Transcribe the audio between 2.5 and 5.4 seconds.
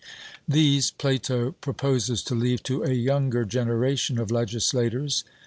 to a younger generation of legislators.